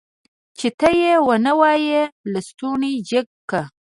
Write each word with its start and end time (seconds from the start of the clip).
چې 0.57 0.67
ته 0.79 0.89
يې 1.01 1.13
ونه 1.27 1.51
وايي 1.59 2.01
لستوڼی 2.33 2.93
جګ 3.09 3.27
که. 3.49 3.61